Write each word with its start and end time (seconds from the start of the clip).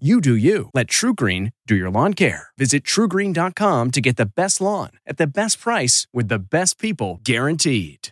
You 0.00 0.20
do 0.20 0.34
you. 0.34 0.70
Let 0.74 0.88
TruGreen 0.88 1.52
do 1.68 1.76
your 1.76 1.88
lawn 1.88 2.14
care. 2.14 2.48
Visit 2.58 2.82
trugreen.com 2.82 3.92
to 3.92 4.00
get 4.00 4.16
the 4.16 4.26
best 4.26 4.60
lawn 4.60 4.90
at 5.06 5.18
the 5.18 5.26
best 5.28 5.60
price 5.60 6.08
with 6.12 6.26
the 6.26 6.40
best 6.40 6.80
people 6.80 7.20
guaranteed. 7.22 8.08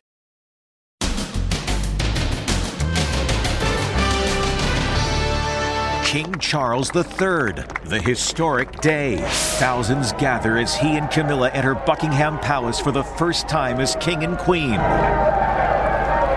King 6.07 6.39
Charles 6.39 6.95
III, 6.95 7.65
the 7.85 8.01
historic 8.05 8.81
day. 8.81 9.17
Thousands 9.59 10.13
gather 10.13 10.59
as 10.59 10.77
he 10.77 10.97
and 10.97 11.11
Camilla 11.11 11.51
enter 11.51 11.75
Buckingham 11.75 12.39
Palace 12.39 12.79
for 12.79 12.93
the 12.93 13.03
first 13.03 13.49
time 13.49 13.81
as 13.81 13.97
king 13.97 14.23
and 14.23 14.39
queen. 14.39 14.79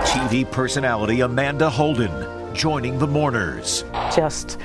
TV 0.07 0.49
personality 0.49 1.19
Amanda 1.19 1.69
Holden 1.69 2.55
joining 2.55 2.97
the 2.97 3.05
mourners. 3.05 3.83
Just 4.15 4.57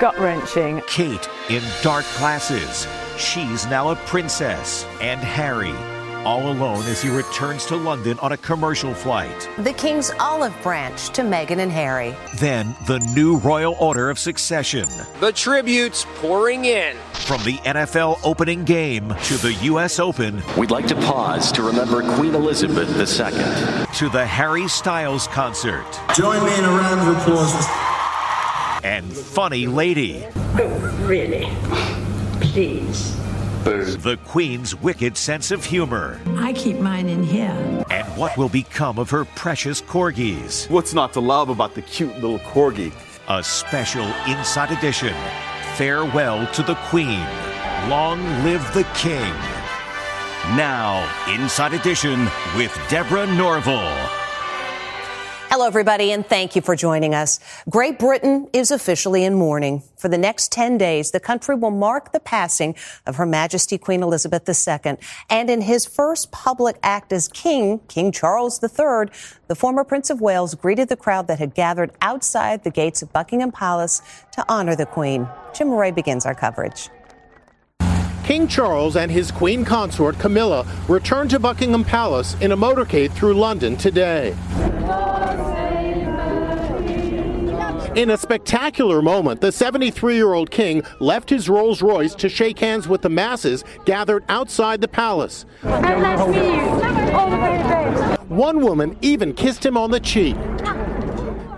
gut 0.00 0.18
wrenching. 0.18 0.80
Kate 0.86 1.28
in 1.50 1.62
dark 1.82 2.06
glasses. 2.16 2.88
She's 3.18 3.66
now 3.66 3.90
a 3.90 3.96
princess. 3.96 4.86
And 5.02 5.20
Harry, 5.20 5.74
all 6.24 6.50
alone 6.50 6.86
as 6.86 7.02
he 7.02 7.10
returns 7.10 7.66
to 7.66 7.76
London 7.76 8.18
on 8.20 8.32
a 8.32 8.36
commercial 8.38 8.94
flight. 8.94 9.48
The 9.58 9.74
King's 9.74 10.10
olive 10.18 10.54
branch 10.62 11.10
to 11.10 11.22
Meghan 11.22 11.58
and 11.58 11.70
Harry. 11.70 12.16
Then 12.38 12.74
the 12.86 12.98
new 13.14 13.36
royal 13.36 13.74
order 13.74 14.08
of 14.08 14.18
succession. 14.18 14.86
The 15.20 15.32
tributes 15.32 16.06
pouring 16.16 16.64
in. 16.64 16.96
From 17.12 17.42
the 17.44 17.58
NFL 17.58 18.20
opening 18.24 18.64
game 18.64 19.10
to 19.24 19.34
the 19.36 19.52
U.S. 19.64 19.98
Open. 19.98 20.42
We'd 20.56 20.70
like 20.70 20.86
to 20.86 20.96
pause 20.96 21.52
to 21.52 21.62
remember 21.62 22.02
Queen 22.14 22.34
Elizabeth 22.34 22.88
II. 22.88 23.86
To 23.98 24.08
the 24.08 24.26
Harry 24.26 24.66
Styles 24.66 25.28
concert. 25.28 25.86
Join 26.14 26.42
me 26.44 26.56
in 26.56 26.64
a 26.64 26.68
round 26.68 27.00
of 27.00 27.18
applause 27.18 27.89
and 28.82 29.12
Funny 29.12 29.66
Lady. 29.66 30.26
Oh, 30.58 31.04
really? 31.06 31.46
Please. 32.40 33.16
The 33.64 34.18
Queen's 34.24 34.74
wicked 34.74 35.16
sense 35.16 35.50
of 35.50 35.64
humor. 35.64 36.18
I 36.36 36.54
keep 36.54 36.78
mine 36.78 37.08
in 37.08 37.22
here. 37.22 37.84
And 37.90 38.06
what 38.16 38.36
will 38.38 38.48
become 38.48 38.98
of 38.98 39.10
her 39.10 39.26
precious 39.26 39.82
corgis? 39.82 40.68
What's 40.70 40.94
not 40.94 41.12
to 41.12 41.20
love 41.20 41.50
about 41.50 41.74
the 41.74 41.82
cute 41.82 42.14
little 42.14 42.38
corgi? 42.38 42.92
A 43.28 43.44
special 43.44 44.06
Inside 44.26 44.70
Edition. 44.70 45.14
Farewell 45.74 46.46
to 46.52 46.62
the 46.62 46.74
Queen. 46.86 47.20
Long 47.88 48.22
live 48.44 48.62
the 48.72 48.84
King. 48.94 49.34
Now, 50.56 51.06
Inside 51.28 51.74
Edition 51.74 52.24
with 52.56 52.76
Deborah 52.88 53.26
Norville. 53.36 54.19
Hello, 55.52 55.66
everybody, 55.66 56.12
and 56.12 56.24
thank 56.24 56.54
you 56.54 56.62
for 56.62 56.76
joining 56.76 57.12
us. 57.12 57.40
Great 57.68 57.98
Britain 57.98 58.48
is 58.52 58.70
officially 58.70 59.24
in 59.24 59.34
mourning. 59.34 59.82
For 59.96 60.06
the 60.06 60.16
next 60.16 60.52
10 60.52 60.78
days, 60.78 61.10
the 61.10 61.18
country 61.18 61.56
will 61.56 61.72
mark 61.72 62.12
the 62.12 62.20
passing 62.20 62.76
of 63.04 63.16
Her 63.16 63.26
Majesty 63.26 63.76
Queen 63.76 64.00
Elizabeth 64.00 64.48
II. 64.48 64.96
And 65.28 65.50
in 65.50 65.62
his 65.62 65.86
first 65.86 66.30
public 66.30 66.76
act 66.84 67.12
as 67.12 67.26
king, 67.26 67.80
King 67.88 68.12
Charles 68.12 68.62
III, 68.62 69.10
the 69.48 69.56
former 69.56 69.82
Prince 69.82 70.08
of 70.08 70.20
Wales 70.20 70.54
greeted 70.54 70.88
the 70.88 70.94
crowd 70.94 71.26
that 71.26 71.40
had 71.40 71.56
gathered 71.56 71.90
outside 72.00 72.62
the 72.62 72.70
gates 72.70 73.02
of 73.02 73.12
Buckingham 73.12 73.50
Palace 73.50 74.02
to 74.30 74.44
honor 74.48 74.76
the 74.76 74.86
Queen. 74.86 75.28
Jim 75.52 75.72
Ray 75.72 75.90
begins 75.90 76.26
our 76.26 76.34
coverage. 76.34 76.90
King 78.22 78.46
Charles 78.46 78.94
and 78.94 79.10
his 79.10 79.32
Queen 79.32 79.64
consort 79.64 80.16
Camilla 80.20 80.64
returned 80.86 81.30
to 81.30 81.40
Buckingham 81.40 81.82
Palace 81.82 82.36
in 82.40 82.52
a 82.52 82.56
motorcade 82.56 83.10
through 83.10 83.34
London 83.34 83.76
today. 83.76 84.36
In 88.00 88.08
a 88.08 88.16
spectacular 88.16 89.02
moment, 89.02 89.42
the 89.42 89.52
73 89.52 90.14
year 90.14 90.32
old 90.32 90.50
king 90.50 90.82
left 91.00 91.28
his 91.28 91.50
Rolls 91.50 91.82
Royce 91.82 92.14
to 92.14 92.30
shake 92.30 92.58
hands 92.58 92.88
with 92.88 93.02
the 93.02 93.10
masses 93.10 93.62
gathered 93.84 94.24
outside 94.30 94.80
the 94.80 94.88
palace. 94.88 95.44
One 98.28 98.62
woman 98.62 98.96
even 99.02 99.34
kissed 99.34 99.66
him 99.66 99.76
on 99.76 99.90
the 99.90 100.00
cheek. 100.00 100.34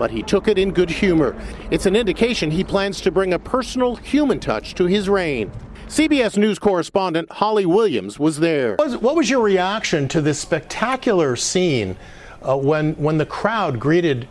But 0.00 0.10
he 0.10 0.24
took 0.24 0.48
it 0.48 0.58
in 0.58 0.72
good 0.72 0.90
humor. 0.90 1.40
It's 1.70 1.86
an 1.86 1.94
indication 1.94 2.50
he 2.50 2.64
plans 2.64 3.00
to 3.02 3.12
bring 3.12 3.34
a 3.34 3.38
personal 3.38 3.94
human 3.94 4.40
touch 4.40 4.74
to 4.74 4.86
his 4.86 5.08
reign. 5.08 5.52
CBS 5.86 6.36
News 6.36 6.58
correspondent 6.58 7.30
Holly 7.30 7.66
Williams 7.66 8.18
was 8.18 8.40
there. 8.40 8.74
What 8.78 9.14
was 9.14 9.30
your 9.30 9.42
reaction 9.44 10.08
to 10.08 10.20
this 10.20 10.40
spectacular 10.40 11.36
scene 11.36 11.96
uh, 12.42 12.56
when, 12.56 12.94
when 12.94 13.18
the 13.18 13.26
crowd 13.26 13.78
greeted 13.78 14.26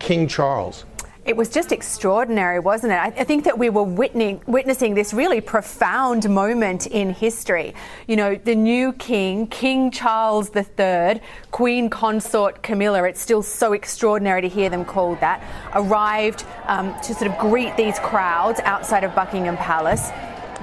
King 0.00 0.26
Charles? 0.26 0.86
It 1.24 1.36
was 1.36 1.48
just 1.48 1.70
extraordinary, 1.70 2.58
wasn't 2.58 2.94
it? 2.94 2.96
I, 2.96 3.10
think 3.10 3.44
that 3.44 3.56
we 3.56 3.70
were 3.70 3.84
witnessing, 3.84 4.42
witnessing 4.48 4.94
this 4.94 5.14
really 5.14 5.40
profound 5.40 6.28
moment 6.28 6.88
in 6.88 7.10
history. 7.10 7.74
You 8.08 8.16
know, 8.16 8.34
the 8.34 8.56
new 8.56 8.92
king, 8.94 9.46
King 9.46 9.92
Charles 9.92 10.50
III, 10.54 11.20
Queen 11.52 11.88
consort 11.90 12.64
Camilla, 12.64 13.04
it's 13.04 13.20
still 13.20 13.42
so 13.42 13.72
extraordinary 13.72 14.42
to 14.42 14.48
hear 14.48 14.68
them 14.68 14.84
called 14.84 15.20
that, 15.20 15.44
arrived 15.74 16.44
um, 16.66 16.92
to 17.02 17.14
sort 17.14 17.30
of 17.30 17.38
greet 17.38 17.76
these 17.76 18.00
crowds 18.00 18.58
outside 18.64 19.04
of 19.04 19.14
Buckingham 19.14 19.56
Palace. 19.58 20.10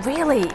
Really 0.06 0.52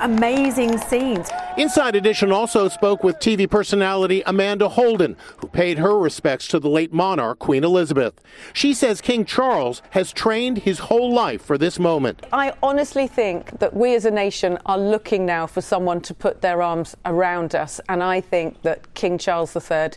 amazing 0.00 0.78
scenes. 0.78 1.28
Inside 1.58 1.94
Edition 1.94 2.32
also 2.32 2.68
spoke 2.68 3.04
with 3.04 3.18
TV 3.18 3.48
personality 3.48 4.22
Amanda 4.24 4.70
Holden, 4.70 5.18
who 5.36 5.48
paid 5.48 5.76
her 5.76 5.98
respects 5.98 6.48
to 6.48 6.58
the 6.58 6.70
late 6.70 6.94
monarch, 6.94 7.40
Queen 7.40 7.62
Elizabeth. 7.62 8.14
She 8.54 8.72
says 8.72 9.02
King 9.02 9.26
Charles 9.26 9.82
has 9.90 10.12
trained 10.12 10.58
his 10.58 10.78
whole 10.78 11.12
life 11.12 11.42
for 11.42 11.58
this 11.58 11.78
moment. 11.78 12.24
I 12.32 12.54
honestly 12.62 13.06
think 13.06 13.58
that 13.58 13.74
we 13.74 13.94
as 13.94 14.06
a 14.06 14.10
nation 14.10 14.58
are 14.64 14.78
looking 14.78 15.26
now 15.26 15.46
for 15.46 15.60
someone 15.60 16.00
to 16.02 16.14
put 16.14 16.40
their 16.40 16.62
arms 16.62 16.96
around 17.04 17.54
us, 17.54 17.82
and 17.86 18.02
I 18.02 18.22
think 18.22 18.62
that 18.62 18.94
King 18.94 19.18
Charles 19.18 19.54
III 19.54 19.90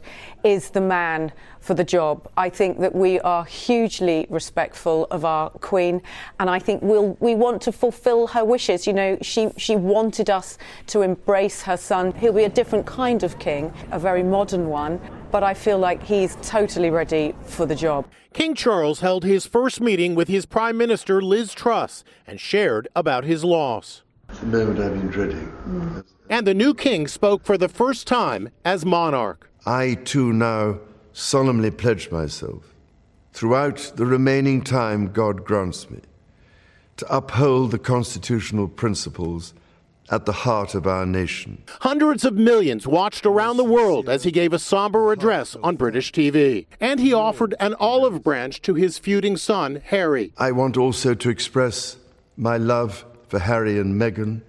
is 0.43 0.71
the 0.71 0.81
man 0.81 1.31
for 1.61 1.73
the 1.73 1.83
job. 1.83 2.29
I 2.37 2.49
think 2.49 2.79
that 2.81 2.93
we 2.93 3.19
are 3.21 3.43
hugely 3.43 4.27
respectful 4.29 5.07
of 5.09 5.25
our 5.25 5.49
Queen, 5.49 6.01
and 6.39 6.47
I 6.47 6.59
think 6.59 6.83
we'll, 6.83 7.17
we 7.19 7.33
want 7.33 7.61
to 7.63 7.71
fulfil 7.71 8.27
her 8.27 8.45
wishes. 8.45 8.85
You 8.85 8.93
know, 8.93 9.17
she, 9.21 9.49
she 9.57 9.75
wanted 9.75 10.29
us 10.29 10.59
to 10.87 11.01
embrace 11.01 11.44
her 11.61 11.77
son. 11.77 12.13
He'll 12.13 12.33
be 12.33 12.43
a 12.43 12.49
different 12.49 12.85
kind 12.85 13.23
of 13.23 13.39
king, 13.39 13.73
a 13.91 13.99
very 13.99 14.23
modern 14.23 14.67
one, 14.67 14.99
but 15.31 15.43
I 15.43 15.53
feel 15.53 15.77
like 15.77 16.03
he's 16.03 16.37
totally 16.41 16.89
ready 16.89 17.33
for 17.43 17.65
the 17.65 17.75
job. 17.75 18.07
King 18.33 18.55
Charles 18.55 18.99
held 18.99 19.23
his 19.23 19.45
first 19.45 19.79
meeting 19.79 20.15
with 20.15 20.27
his 20.27 20.45
Prime 20.45 20.77
Minister 20.77 21.21
Liz 21.21 21.53
Truss 21.53 22.03
and 22.27 22.39
shared 22.39 22.87
about 22.95 23.23
his 23.23 23.43
loss. 23.43 24.03
It's 24.29 24.39
the 24.39 24.45
moment 24.47 24.79
I've 24.79 24.93
been 24.93 25.07
dreading. 25.07 25.51
Mm. 25.67 26.05
And 26.29 26.47
the 26.47 26.53
new 26.53 26.73
king 26.73 27.07
spoke 27.07 27.43
for 27.43 27.57
the 27.57 27.69
first 27.69 28.07
time 28.07 28.49
as 28.65 28.85
monarch. 28.85 29.49
I 29.65 29.95
too 29.95 30.33
now 30.33 30.79
solemnly 31.13 31.71
pledge 31.71 32.11
myself, 32.11 32.73
throughout 33.31 33.93
the 33.95 34.05
remaining 34.05 34.61
time 34.61 35.11
God 35.13 35.45
grants 35.45 35.89
me, 35.89 36.01
to 36.97 37.15
uphold 37.15 37.71
the 37.71 37.79
constitutional 37.79 38.67
principles 38.67 39.53
at 40.09 40.25
the 40.25 40.31
heart 40.31 40.75
of 40.75 40.85
our 40.85 41.05
nation. 41.05 41.63
Hundreds 41.81 42.23
of 42.25 42.35
millions 42.35 42.87
watched 42.87 43.25
around 43.25 43.57
the 43.57 43.63
world 43.63 44.07
as 44.07 44.23
he 44.23 44.31
gave 44.31 44.53
a 44.53 44.59
somber 44.59 45.11
address 45.11 45.55
on 45.63 45.75
British 45.75 46.11
TV. 46.11 46.65
And 46.79 46.99
he 46.99 47.13
offered 47.13 47.55
an 47.59 47.75
olive 47.79 48.23
branch 48.23 48.61
to 48.63 48.75
his 48.75 48.97
feuding 48.97 49.37
son, 49.37 49.81
Harry. 49.85 50.31
I 50.37 50.51
want 50.51 50.77
also 50.77 51.13
to 51.13 51.29
express 51.29 51.97
my 52.37 52.57
love 52.57 53.05
for 53.27 53.39
Harry 53.39 53.79
and 53.79 53.99
Meghan 53.99 54.41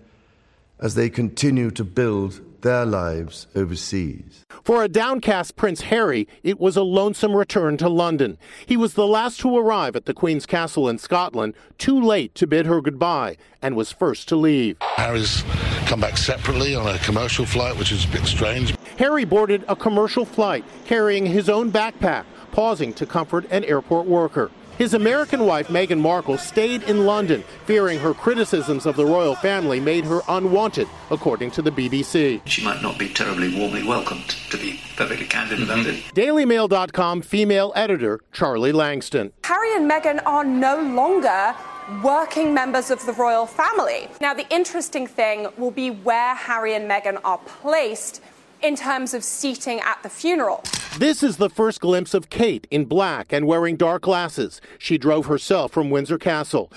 as 0.79 0.95
they 0.95 1.09
continue 1.09 1.71
to 1.71 1.85
build 1.85 2.41
their 2.67 2.85
lives 2.85 3.47
overseas. 3.55 4.45
For 4.65 4.83
a 4.83 4.89
downcast 4.89 5.55
Prince 5.55 5.83
Harry, 5.83 6.27
it 6.43 6.59
was 6.59 6.77
a 6.77 6.83
lonesome 6.83 7.35
return 7.35 7.77
to 7.77 7.89
London. 7.89 8.39
He 8.67 8.77
was 8.77 8.95
the 8.95 9.07
last 9.07 9.39
to 9.41 9.57
arrive 9.57 9.95
at 9.95 10.07
the 10.07 10.13
Queen's 10.13 10.47
Castle 10.47 10.89
in 10.89 10.99
Scotland, 10.99 11.55
too 11.79 12.01
late 12.01 12.35
to 12.35 12.47
bid 12.47 12.67
her 12.67 12.81
goodbye, 12.81 13.37
and 13.63 13.77
was 13.77 13.93
first 13.93 14.27
to 14.29 14.37
leave. 14.37 14.79
Harry's 14.81 15.45
come 15.87 16.01
back 16.01 16.19
separately 16.19 16.75
on 16.75 16.93
a 16.93 16.99
commercial 16.99 17.47
flight, 17.47 17.79
which 17.79 17.93
is 17.93 18.05
a 18.05 18.09
bit 18.09 18.27
strange. 18.27 18.75
Harry 18.99 19.25
boarded 19.25 19.65
a 19.69 19.77
commercial 19.77 20.25
flight 20.25 20.65
carrying 20.87 21.25
his 21.25 21.49
own 21.49 21.71
backpack, 21.71 22.25
pausing 22.51 22.93
to 22.95 23.07
comfort 23.07 23.47
an 23.53 23.63
airport 23.63 24.09
worker. 24.09 24.51
His 24.79 24.93
American 24.93 25.47
wife, 25.47 25.69
Meghan 25.69 26.01
Markle, 26.01 26.37
stayed 26.37 26.83
in 26.83 27.07
London, 27.07 27.43
fearing 27.65 27.99
her 27.99 28.13
criticisms 28.13 28.85
of 28.85 28.95
the 28.95 29.07
royal 29.07 29.35
family 29.35 29.81
made 29.81 30.05
her 30.05 30.21
unwanted, 30.29 30.87
according 31.11 31.51
to 31.53 31.63
the 31.63 31.71
BBC. 31.71 32.43
She 32.45 32.63
might 32.63 32.83
not 32.83 32.99
be 32.99 33.09
terribly 33.09 33.59
warmly 33.59 33.83
welcomed, 33.85 34.29
to 34.51 34.59
be 34.59 34.79
perfectly 34.97 35.27
candid 35.27 35.63
about 35.63 35.79
mm-hmm. 35.79 35.91
it. 35.91 36.15
DailyMail.com 36.15 37.23
Femail 37.23 37.73
editor 37.75 38.21
Charlie 38.33 38.73
Lankston. 38.73 39.33
Harry 39.45 39.75
and 39.75 39.91
Meghan 39.91 40.21
are 40.27 40.45
no 40.45 40.79
longer 40.83 41.55
working 42.03 42.53
members 42.53 42.91
of 42.91 43.05
the 43.07 43.13
royal 43.15 43.47
family. 43.47 44.09
Now, 44.21 44.35
the 44.35 44.47
interesting 44.55 45.07
thing 45.07 45.49
will 45.57 45.71
be 45.71 45.91
where 45.91 46.35
Harry 46.35 46.75
and 46.75 46.91
Meghan 46.91 47.19
are 47.25 47.39
placed 47.39 48.21
in 48.63 48.77
terms 48.77 49.15
of 49.15 49.23
seating 49.25 49.81
at 49.81 50.03
the 50.03 50.09
funeral. 50.09 50.63
This 50.99 51.23
is 51.23 51.37
the 51.37 51.51
first 51.51 51.81
glimpse 51.81 52.15
of 52.15 52.31
Kate 52.31 52.67
in 52.71 52.87
black 52.87 53.33
and 53.33 53.47
wearing 53.47 53.77
dark 53.77 54.03
glasses. 54.03 54.61
She 54.79 54.99
drove 54.99 55.27
herself 55.27 55.73
from 55.73 55.91
Windsor 55.91 56.19
Castle. 56.19 56.73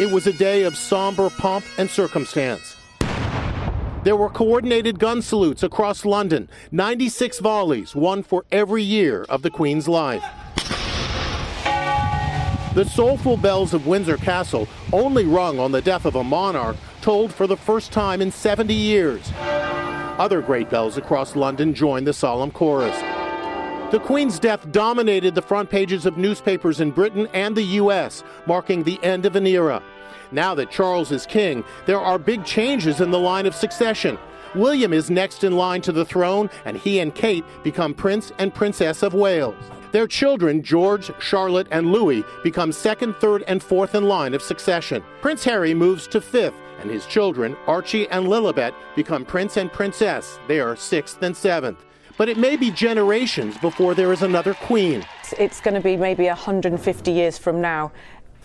It 0.00 0.10
was 0.10 0.26
a 0.26 0.32
day 0.32 0.64
of 0.64 0.76
somber 0.76 1.30
pomp 1.30 1.64
and 1.78 1.88
circumstance. 1.88 2.76
There 4.04 4.16
were 4.16 4.30
coordinated 4.30 4.98
gun 4.98 5.22
salutes 5.22 5.62
across 5.62 6.04
London, 6.04 6.48
96 6.72 7.38
volleys, 7.38 7.94
one 7.94 8.24
for 8.24 8.44
every 8.50 8.82
year 8.82 9.24
of 9.28 9.42
the 9.42 9.50
Queen's 9.50 9.86
life. 9.86 10.24
The 12.74 12.84
soulful 12.84 13.36
bells 13.36 13.74
of 13.74 13.86
Windsor 13.86 14.16
Castle, 14.16 14.66
only 14.92 15.26
rung 15.26 15.60
on 15.60 15.70
the 15.70 15.82
death 15.82 16.06
of 16.06 16.16
a 16.16 16.24
monarch, 16.24 16.76
tolled 17.02 17.32
for 17.32 17.46
the 17.46 17.56
first 17.56 17.92
time 17.92 18.20
in 18.20 18.32
70 18.32 18.74
years. 18.74 19.30
Other 20.18 20.42
great 20.42 20.68
bells 20.68 20.98
across 20.98 21.36
London 21.36 21.74
joined 21.74 22.06
the 22.06 22.12
solemn 22.12 22.50
chorus. 22.50 22.96
The 23.92 24.00
Queen's 24.00 24.38
death 24.38 24.70
dominated 24.72 25.34
the 25.34 25.42
front 25.42 25.68
pages 25.68 26.06
of 26.06 26.16
newspapers 26.16 26.80
in 26.80 26.90
Britain 26.90 27.28
and 27.32 27.56
the 27.56 27.62
U.S., 27.62 28.24
marking 28.46 28.82
the 28.82 29.02
end 29.02 29.26
of 29.26 29.36
an 29.36 29.46
era. 29.46 29.82
Now 30.30 30.54
that 30.54 30.70
Charles 30.70 31.12
is 31.12 31.26
king, 31.26 31.62
there 31.86 32.00
are 32.00 32.18
big 32.18 32.44
changes 32.44 33.00
in 33.00 33.10
the 33.10 33.18
line 33.18 33.46
of 33.46 33.54
succession. 33.54 34.18
William 34.54 34.92
is 34.92 35.10
next 35.10 35.44
in 35.44 35.56
line 35.56 35.82
to 35.82 35.92
the 35.92 36.04
throne, 36.04 36.50
and 36.64 36.76
he 36.76 37.00
and 37.00 37.14
Kate 37.14 37.44
become 37.62 37.94
Prince 37.94 38.32
and 38.38 38.54
Princess 38.54 39.02
of 39.02 39.14
Wales. 39.14 39.56
Their 39.92 40.06
children, 40.06 40.62
George, 40.62 41.10
Charlotte, 41.18 41.68
and 41.70 41.92
Louis, 41.92 42.24
become 42.42 42.72
second, 42.72 43.14
third, 43.16 43.44
and 43.46 43.62
fourth 43.62 43.94
in 43.94 44.04
line 44.04 44.32
of 44.32 44.40
succession. 44.40 45.02
Prince 45.20 45.44
Harry 45.44 45.74
moves 45.74 46.06
to 46.08 46.20
fifth, 46.20 46.54
and 46.82 46.90
his 46.90 47.06
children, 47.06 47.56
Archie 47.66 48.08
and 48.10 48.26
Lilibet, 48.26 48.74
become 48.94 49.24
prince 49.24 49.56
and 49.56 49.72
princess. 49.72 50.38
They 50.48 50.60
are 50.60 50.76
sixth 50.76 51.22
and 51.22 51.36
seventh. 51.36 51.84
But 52.18 52.28
it 52.28 52.36
may 52.36 52.56
be 52.56 52.70
generations 52.70 53.56
before 53.58 53.94
there 53.94 54.12
is 54.12 54.22
another 54.22 54.54
queen. 54.54 55.04
It's 55.38 55.60
going 55.60 55.74
to 55.74 55.80
be 55.80 55.96
maybe 55.96 56.26
150 56.26 57.10
years 57.10 57.38
from 57.38 57.60
now, 57.60 57.90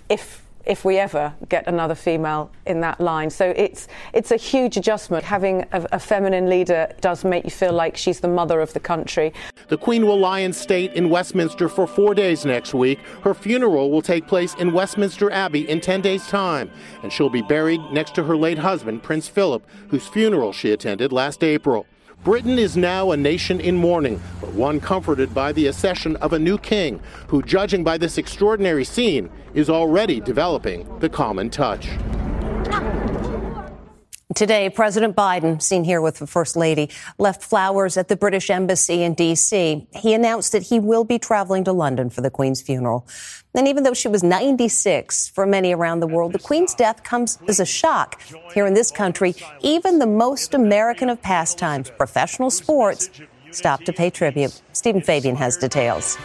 if 0.09 0.46
if 0.67 0.85
we 0.85 0.97
ever 0.97 1.33
get 1.49 1.65
another 1.67 1.95
female 1.95 2.51
in 2.65 2.81
that 2.81 2.99
line. 2.99 3.29
So 3.29 3.53
it's 3.55 3.87
it's 4.13 4.31
a 4.31 4.35
huge 4.35 4.77
adjustment. 4.77 5.23
Having 5.23 5.65
a, 5.71 5.87
a, 5.93 5.99
feminine 5.99 6.49
leader 6.49 6.93
does 7.01 7.23
make 7.23 7.45
you 7.45 7.49
feel 7.49 7.73
like 7.73 7.97
she's 7.97 8.19
the 8.19 8.27
mother 8.27 8.61
of 8.61 8.73
the 8.73 8.79
country. 8.79 9.33
The 9.69 9.77
Queen 9.77 10.05
will 10.05 10.19
lie 10.19 10.39
in 10.39 10.53
state 10.53 10.93
in 10.93 11.09
Westminster 11.09 11.69
for 11.69 11.87
four 11.87 12.13
days 12.13 12.45
next 12.45 12.73
week. 12.73 12.99
Her 13.23 13.33
funeral 13.33 13.89
will 13.91 14.01
take 14.01 14.27
place 14.27 14.53
in 14.55 14.73
Westminster 14.73 15.31
Abbey 15.31 15.67
in 15.69 15.81
10 15.81 16.01
days' 16.01 16.27
time, 16.27 16.69
and 17.03 17.11
she'll 17.11 17.29
be 17.29 17.41
buried 17.41 17.81
next 17.91 18.15
to 18.15 18.23
her 18.23 18.37
late 18.37 18.59
husband, 18.59 19.03
Prince 19.03 19.27
Philip, 19.27 19.65
whose 19.89 20.07
funeral 20.07 20.53
she 20.53 20.71
attended 20.71 21.11
last 21.11 21.43
April. 21.43 21.85
Britain 22.23 22.59
is 22.59 22.75
now 22.75 23.11
a 23.11 23.17
nation 23.17 23.61
in 23.61 23.77
mourning, 23.77 24.21
but 24.41 24.51
one 24.53 24.79
comforted 24.79 25.33
by 25.33 25.51
the 25.51 25.67
accession 25.67 26.15
of 26.17 26.33
a 26.33 26.39
new 26.39 26.57
king, 26.57 26.99
who, 27.27 27.41
judging 27.41 27.83
by 27.83 27.97
this 27.97 28.17
extraordinary 28.17 28.83
scene, 28.83 29.29
is 29.53 29.69
already 29.69 30.19
developing 30.19 30.87
the 30.99 31.07
common 31.07 31.49
touch. 31.49 31.87
Today, 34.37 34.69
President 34.69 35.15
Biden, 35.15 35.59
seen 35.59 35.83
here 35.83 35.99
with 35.99 36.19
the 36.19 36.27
First 36.27 36.55
Lady, 36.55 36.91
left 37.17 37.41
flowers 37.41 37.97
at 37.97 38.07
the 38.07 38.15
British 38.15 38.51
Embassy 38.51 39.01
in 39.01 39.15
D.C. 39.15 39.87
He 39.95 40.13
announced 40.13 40.51
that 40.51 40.61
he 40.61 40.79
will 40.79 41.03
be 41.03 41.17
traveling 41.17 41.63
to 41.63 41.71
London 41.71 42.11
for 42.11 42.21
the 42.21 42.29
Queen's 42.29 42.61
funeral. 42.61 43.07
And 43.55 43.67
even 43.67 43.81
though 43.81 43.95
she 43.95 44.07
was 44.07 44.21
96 44.21 45.29
for 45.29 45.47
many 45.47 45.73
around 45.73 46.01
the 46.01 46.07
world, 46.07 46.33
the 46.33 46.37
Queen's 46.39 46.75
death 46.75 47.01
comes 47.01 47.39
as 47.47 47.59
a 47.59 47.65
shock. 47.65 48.21
Here 48.53 48.67
in 48.67 48.75
this 48.75 48.91
country, 48.91 49.33
even 49.61 49.97
the 49.97 50.05
most 50.05 50.53
American 50.53 51.09
of 51.09 51.19
pastimes, 51.19 51.89
professional 51.89 52.51
sports, 52.51 53.09
stopped 53.49 53.87
to 53.87 53.91
pay 53.91 54.11
tribute. 54.11 54.61
Stephen 54.71 55.01
Fabian 55.01 55.35
has 55.35 55.57
details. 55.57 56.15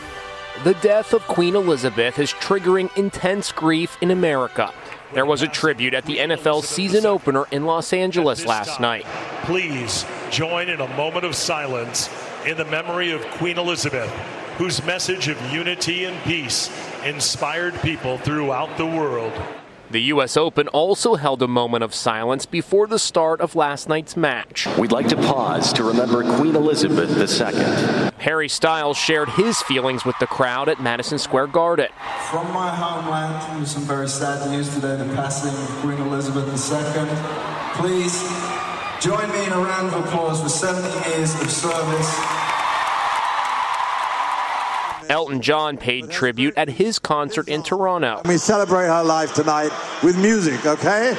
The 0.64 0.74
death 0.82 1.14
of 1.14 1.22
Queen 1.22 1.56
Elizabeth 1.56 2.18
is 2.18 2.34
triggering 2.34 2.94
intense 2.98 3.52
grief 3.52 3.96
in 4.02 4.10
America. 4.10 4.70
There 5.14 5.26
was 5.26 5.42
a 5.42 5.48
tribute 5.48 5.92
at 5.92 6.06
the 6.06 6.18
NFL 6.18 6.64
season 6.64 7.04
opener 7.04 7.44
in 7.50 7.66
Los 7.66 7.92
Angeles 7.92 8.46
last 8.46 8.80
night. 8.80 9.04
Please 9.42 10.06
join 10.30 10.68
in 10.68 10.80
a 10.80 10.96
moment 10.96 11.24
of 11.24 11.34
silence 11.34 12.08
in 12.46 12.56
the 12.56 12.64
memory 12.64 13.10
of 13.10 13.22
Queen 13.32 13.58
Elizabeth, 13.58 14.10
whose 14.56 14.82
message 14.84 15.28
of 15.28 15.38
unity 15.52 16.04
and 16.04 16.18
peace 16.24 16.70
inspired 17.04 17.74
people 17.82 18.16
throughout 18.18 18.76
the 18.78 18.86
world. 18.86 19.32
The 19.92 20.04
U.S. 20.04 20.38
Open 20.38 20.68
also 20.68 21.16
held 21.16 21.42
a 21.42 21.46
moment 21.46 21.84
of 21.84 21.94
silence 21.94 22.46
before 22.46 22.86
the 22.86 22.98
start 22.98 23.42
of 23.42 23.54
last 23.54 23.90
night's 23.90 24.16
match. 24.16 24.66
We'd 24.78 24.90
like 24.90 25.08
to 25.08 25.16
pause 25.16 25.70
to 25.74 25.84
remember 25.84 26.22
Queen 26.38 26.56
Elizabeth 26.56 27.10
II. 27.10 28.10
Harry 28.24 28.48
Styles 28.48 28.96
shared 28.96 29.28
his 29.28 29.60
feelings 29.60 30.06
with 30.06 30.18
the 30.18 30.26
crowd 30.26 30.70
at 30.70 30.80
Madison 30.80 31.18
Square 31.18 31.48
Garden. 31.48 31.88
From 32.30 32.50
my 32.54 32.74
homeland, 32.74 33.58
there's 33.58 33.72
some 33.72 33.82
very 33.82 34.08
sad 34.08 34.50
news 34.50 34.74
today 34.74 34.96
the 34.96 35.14
passing 35.14 35.52
of 35.52 35.68
Queen 35.82 35.98
Elizabeth 36.08 36.48
II. 36.48 37.06
Please 37.74 38.22
join 38.98 39.30
me 39.30 39.44
in 39.44 39.52
a 39.52 39.60
round 39.60 39.88
of 39.88 40.06
applause 40.06 40.40
for 40.40 40.48
70 40.48 40.88
years 41.10 41.38
of 41.38 41.50
service. 41.50 42.51
Elton 45.12 45.42
John 45.42 45.76
paid 45.76 46.08
tribute 46.08 46.56
at 46.56 46.70
his 46.70 46.98
concert 46.98 47.46
in 47.46 47.62
Toronto. 47.62 48.22
We 48.24 48.38
celebrate 48.38 48.86
her 48.86 49.02
life 49.02 49.34
tonight 49.34 49.70
with 50.02 50.16
music, 50.16 50.64
okay? 50.64 51.12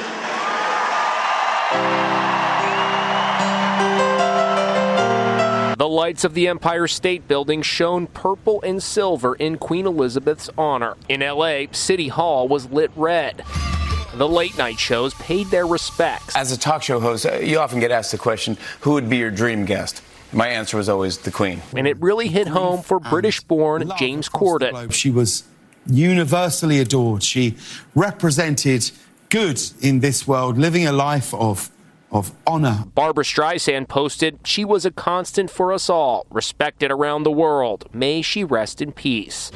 The 5.78 5.88
lights 5.88 6.24
of 6.24 6.34
the 6.34 6.48
Empire 6.48 6.88
State 6.88 7.28
Building 7.28 7.62
shone 7.62 8.08
purple 8.08 8.60
and 8.62 8.82
silver 8.82 9.36
in 9.36 9.58
Queen 9.58 9.86
Elizabeth's 9.86 10.50
honor. 10.58 10.96
In 11.08 11.20
LA, 11.20 11.66
City 11.70 12.08
Hall 12.08 12.48
was 12.48 12.68
lit 12.72 12.90
red. 12.96 13.44
The 14.14 14.28
late 14.28 14.58
night 14.58 14.80
shows 14.80 15.14
paid 15.14 15.46
their 15.52 15.68
respects. 15.68 16.34
As 16.34 16.50
a 16.50 16.58
talk 16.58 16.82
show 16.82 16.98
host, 16.98 17.26
uh, 17.26 17.34
you 17.36 17.60
often 17.60 17.78
get 17.78 17.92
asked 17.92 18.10
the 18.10 18.18
question 18.18 18.56
who 18.80 18.94
would 18.94 19.08
be 19.08 19.18
your 19.18 19.30
dream 19.30 19.64
guest? 19.64 20.02
My 20.34 20.48
answer 20.48 20.76
was 20.76 20.88
always 20.88 21.18
the 21.18 21.30
Queen. 21.30 21.62
And 21.76 21.86
it 21.86 21.96
really 22.00 22.28
hit 22.28 22.48
home 22.48 22.82
for 22.82 22.98
British 22.98 23.40
born 23.40 23.92
James 23.98 24.28
Corden. 24.28 24.92
She 24.92 25.10
was 25.10 25.44
universally 25.86 26.80
adored. 26.80 27.22
She 27.22 27.56
represented 27.94 28.90
good 29.28 29.60
in 29.80 30.00
this 30.00 30.26
world, 30.26 30.58
living 30.58 30.86
a 30.86 30.92
life 30.92 31.32
of 31.34 31.70
of 32.10 32.32
honor. 32.46 32.84
Barbra 32.94 33.24
Streisand 33.24 33.88
posted, 33.88 34.38
She 34.44 34.64
was 34.64 34.86
a 34.86 34.92
constant 34.92 35.50
for 35.50 35.72
us 35.72 35.90
all, 35.90 36.26
respected 36.30 36.92
around 36.92 37.24
the 37.24 37.32
world. 37.32 37.88
May 37.92 38.22
she 38.22 38.44
rest 38.44 38.80
in 38.80 38.92
peace. 38.92 39.50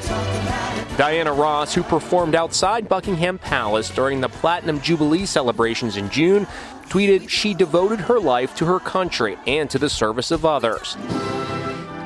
Diana 0.97 1.33
Ross, 1.33 1.73
who 1.73 1.85
performed 1.85 2.35
outside 2.35 2.89
Buckingham 2.89 3.39
Palace 3.39 3.89
during 3.91 4.21
the 4.21 4.29
Platinum 4.29 4.81
Jubilee 4.81 5.25
celebrations 5.25 5.97
in 5.97 6.11
June, 6.11 6.49
tweeted 6.89 7.29
she 7.29 7.55
devoted 7.55 8.01
her 8.01 8.19
life 8.19 8.55
to 8.57 8.65
her 8.65 8.81
country 8.81 9.37
and 9.47 9.69
to 9.71 9.79
the 9.79 9.91
service 9.91 10.31
of 10.31 10.45
others. 10.45 10.97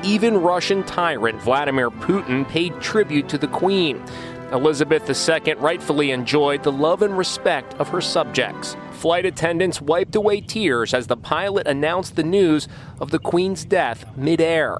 Even 0.03 0.37
Russian 0.37 0.83
tyrant 0.83 1.41
Vladimir 1.41 1.89
Putin 1.89 2.47
paid 2.47 2.79
tribute 2.81 3.29
to 3.29 3.37
the 3.37 3.47
Queen. 3.47 4.03
Elizabeth 4.51 5.09
II 5.09 5.53
rightfully 5.55 6.11
enjoyed 6.11 6.61
the 6.63 6.71
love 6.71 7.01
and 7.01 7.17
respect 7.17 7.73
of 7.75 7.87
her 7.89 8.01
subjects. 8.01 8.75
Flight 8.91 9.25
attendants 9.25 9.81
wiped 9.81 10.15
away 10.15 10.41
tears 10.41 10.93
as 10.93 11.07
the 11.07 11.17
pilot 11.17 11.65
announced 11.67 12.15
the 12.15 12.23
news 12.23 12.67
of 12.99 13.11
the 13.11 13.19
Queen's 13.19 13.65
death 13.65 14.05
midair. 14.15 14.77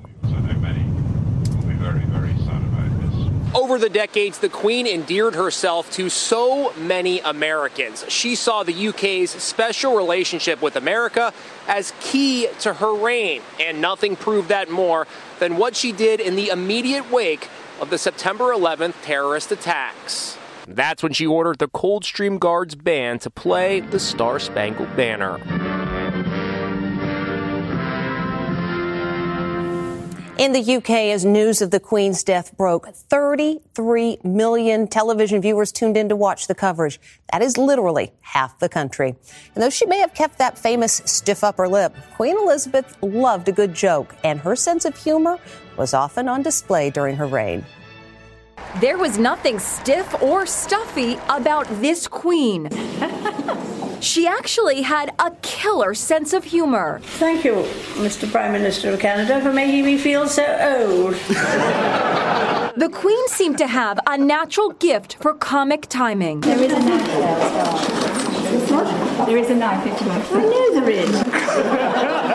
Over 3.55 3.77
the 3.77 3.89
decades, 3.89 4.39
the 4.39 4.49
Queen 4.49 4.87
endeared 4.87 5.35
herself 5.35 5.91
to 5.91 6.09
so 6.09 6.73
many 6.73 7.19
Americans. 7.19 8.03
She 8.09 8.33
saw 8.33 8.63
the 8.63 8.87
UK's 8.87 9.29
special 9.29 9.95
relationship 9.95 10.59
with 10.59 10.75
America 10.75 11.31
as 11.67 11.93
key 12.01 12.47
to 12.61 12.73
her 12.73 12.95
reign, 12.95 13.43
and 13.59 13.79
nothing 13.79 14.15
proved 14.15 14.49
that 14.49 14.71
more 14.71 15.05
than 15.37 15.57
what 15.57 15.75
she 15.75 15.91
did 15.91 16.19
in 16.19 16.35
the 16.35 16.49
immediate 16.49 17.11
wake 17.11 17.47
of 17.79 17.91
the 17.91 17.99
September 17.99 18.45
11th 18.45 18.95
terrorist 19.03 19.51
attacks. 19.51 20.35
That's 20.67 21.03
when 21.03 21.13
she 21.13 21.27
ordered 21.27 21.59
the 21.59 21.67
Coldstream 21.67 22.39
Guards 22.39 22.73
band 22.73 23.21
to 23.21 23.29
play 23.29 23.81
the 23.81 23.99
Star 23.99 24.39
Spangled 24.39 24.95
Banner. 24.95 25.37
In 30.39 30.51
the 30.51 30.77
UK, 30.77 30.89
as 30.89 31.23
news 31.23 31.61
of 31.61 31.69
the 31.69 31.79
Queen's 31.79 32.23
death 32.23 32.57
broke, 32.57 32.87
33 32.87 34.17
million 34.23 34.87
television 34.87 35.39
viewers 35.39 35.71
tuned 35.71 35.95
in 35.95 36.09
to 36.09 36.15
watch 36.15 36.47
the 36.47 36.55
coverage. 36.55 36.99
That 37.31 37.43
is 37.43 37.55
literally 37.55 38.13
half 38.21 38.57
the 38.57 38.67
country. 38.67 39.15
And 39.53 39.63
though 39.63 39.69
she 39.69 39.85
may 39.85 39.99
have 39.99 40.15
kept 40.15 40.39
that 40.39 40.57
famous 40.57 41.03
stiff 41.05 41.43
upper 41.43 41.67
lip, 41.67 41.95
Queen 42.15 42.35
Elizabeth 42.35 42.97
loved 43.03 43.47
a 43.47 43.51
good 43.51 43.75
joke, 43.75 44.15
and 44.23 44.39
her 44.39 44.55
sense 44.55 44.85
of 44.85 44.97
humor 44.97 45.37
was 45.77 45.93
often 45.93 46.27
on 46.27 46.41
display 46.41 46.89
during 46.89 47.15
her 47.17 47.27
reign. 47.27 47.63
There 48.79 48.97
was 48.97 49.17
nothing 49.17 49.59
stiff 49.59 50.21
or 50.21 50.45
stuffy 50.45 51.19
about 51.29 51.67
this 51.81 52.07
queen. 52.07 52.69
she 54.01 54.27
actually 54.27 54.81
had 54.81 55.13
a 55.19 55.31
killer 55.41 55.93
sense 55.93 56.33
of 56.33 56.43
humor. 56.43 56.99
Thank 57.03 57.45
you, 57.45 57.53
Mr. 57.95 58.29
Prime 58.31 58.51
Minister 58.51 58.91
of 58.91 58.99
Canada, 58.99 59.41
for 59.41 59.53
making 59.53 59.85
me 59.85 59.97
feel 59.97 60.27
so 60.27 60.43
old. 60.43 61.13
the 62.75 62.89
queen 62.91 63.27
seemed 63.27 63.57
to 63.59 63.67
have 63.67 63.99
a 64.07 64.17
natural 64.17 64.71
gift 64.71 65.15
for 65.21 65.33
comic 65.33 65.87
timing. 65.87 66.41
There 66.41 66.61
is 66.61 66.73
a 66.73 66.79
knife 66.79 67.05
there. 67.07 68.23
There 69.25 69.37
is 69.37 69.49
a 69.49 69.55
knife, 69.55 69.85
if 69.85 70.01
you 70.01 70.07
like. 70.07 70.31
I 70.31 70.43
know 70.43 70.81
there 70.81 70.89
is. 70.89 72.29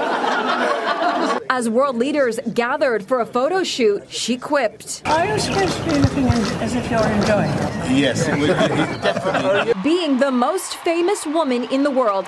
As 1.59 1.69
world 1.69 1.97
leaders 1.97 2.39
gathered 2.55 3.05
for 3.05 3.19
a 3.19 3.27
photo 3.27 3.65
shoot, 3.65 4.05
she 4.09 4.37
quipped. 4.37 5.03
Are 5.07 5.27
you 5.27 5.41
supposed 5.41 5.77
to 5.77 5.85
be 5.87 5.99
looking 5.99 6.29
as 6.63 6.73
if 6.77 6.89
you're 6.89 7.05
enjoying 7.05 7.51
it? 7.51 7.99
Yes, 7.99 8.25
definitely. 8.25 9.75
Being 9.83 10.21
the 10.21 10.31
most 10.31 10.77
famous 10.77 11.27
woman 11.27 11.65
in 11.65 11.83
the 11.83 11.91
world 11.91 12.27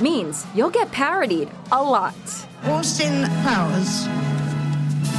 means 0.00 0.44
you'll 0.52 0.70
get 0.70 0.90
parodied 0.90 1.48
a 1.70 1.80
lot. 1.80 2.16
Austin 2.64 3.22
Powers. 3.44 4.04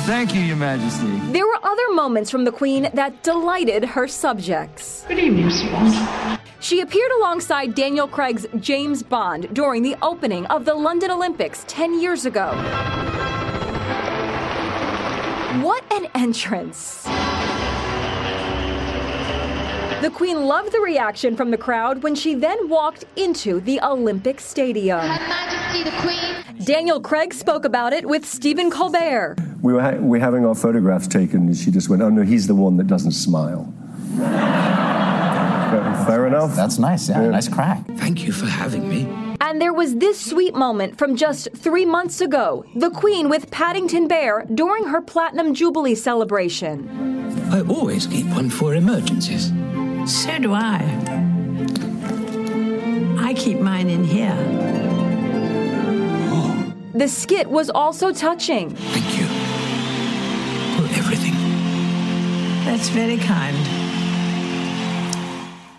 Thank 0.06 0.36
you, 0.36 0.42
Your 0.42 0.58
Majesty. 0.58 1.08
There 1.32 1.48
were 1.48 1.60
other 1.64 1.94
moments 1.94 2.30
from 2.30 2.44
the 2.44 2.52
Queen 2.52 2.90
that 2.96 3.24
delighted 3.24 3.86
her 3.86 4.10
subjects. 4.10 5.06
Good 5.08 5.20
evening, 5.20 5.50
Swan. 5.50 6.38
She 6.64 6.80
appeared 6.80 7.12
alongside 7.20 7.76
Daniel 7.76 8.08
Craig's 8.08 8.48
James 8.62 9.04
Bond 9.04 9.54
during 9.54 9.84
the 9.84 9.98
opening 10.02 10.46
of 10.46 10.64
the 10.64 10.74
London 10.74 11.12
Olympics 11.12 11.66
10 11.68 12.00
years 12.00 12.26
ago. 12.26 12.54
What 15.62 15.84
an 15.92 16.08
entrance! 16.16 17.04
The 20.02 20.10
Queen 20.10 20.46
loved 20.46 20.72
the 20.72 20.80
reaction 20.80 21.36
from 21.36 21.52
the 21.52 21.58
crowd 21.58 22.02
when 22.02 22.16
she 22.16 22.34
then 22.34 22.70
walked 22.70 23.04
into 23.18 23.60
the 23.60 23.82
Olympic 23.82 24.40
Stadium. 24.40 25.02
Her 25.02 25.28
Majesty 25.28 25.84
the 25.84 25.92
Queen. 26.02 26.66
Daniel 26.66 27.02
Craig 27.02 27.34
spoke 27.34 27.66
about 27.66 27.92
it 27.92 28.08
with 28.08 28.26
Stephen 28.26 28.72
Colbert. 28.72 29.36
We 29.62 29.74
were, 29.74 29.82
ha- 29.82 29.98
we 29.98 30.18
were 30.18 30.20
having 30.20 30.46
our 30.46 30.56
photographs 30.56 31.10
taken, 31.10 31.48
and 31.48 31.58
she 31.58 31.72
just 31.72 31.90
went, 31.90 32.02
Oh 32.02 32.10
no, 32.10 32.22
he's 32.22 32.48
the 32.48 32.56
one 32.56 32.78
that 32.78 32.88
doesn't 32.88 33.12
smile. 33.12 33.74
Fair, 36.06 36.16
fair 36.18 36.28
enough. 36.28 36.56
That's 36.56 36.78
nice. 36.80 37.10
Yeah, 37.10 37.24
Yeah. 37.24 37.30
nice 37.32 37.48
crack. 37.48 37.80
Thank 37.98 38.26
you 38.26 38.32
for 38.32 38.46
having 38.46 38.88
me. 38.90 39.08
And 39.42 39.60
there 39.62 39.74
was 39.74 39.96
this 39.96 40.20
sweet 40.20 40.56
moment 40.56 40.98
from 40.98 41.16
just 41.16 41.50
three 41.56 41.86
months 41.86 42.22
ago 42.22 42.64
the 42.76 42.90
Queen 42.90 43.28
with 43.30 43.52
Paddington 43.52 44.08
Bear 44.08 44.46
during 44.54 44.86
her 44.86 45.02
Platinum 45.02 45.54
Jubilee 45.54 45.96
celebration. 45.96 46.88
I 47.52 47.62
always 47.62 48.08
keep 48.08 48.26
one 48.28 48.50
for 48.50 48.74
emergencies. 48.74 49.52
So 50.06 50.40
do 50.40 50.54
I. 50.54 50.80
I 53.20 53.34
keep 53.36 53.60
mine 53.60 53.90
in 53.90 54.04
here. 54.04 54.38
Oh. 56.32 56.74
The 56.94 57.08
skit 57.08 57.50
was 57.50 57.70
also 57.70 58.12
touching. 58.12 58.70
Thank 58.76 59.18
you 59.18 59.26
for 60.78 60.86
everything. 61.00 61.34
That's 62.66 62.90
very 62.90 63.18
kind. 63.18 63.83